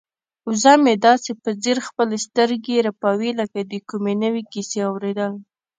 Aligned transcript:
وزه 0.47 0.73
مې 0.83 0.93
داسې 1.05 1.31
په 1.41 1.49
ځیر 1.63 1.77
خپلې 1.87 2.17
سترګې 2.25 2.75
رپوي 2.87 3.31
لکه 3.39 3.59
د 3.71 3.73
کومې 3.89 4.13
نوې 4.23 4.43
کیسې 4.51 4.79
اوریدل. 4.89 5.33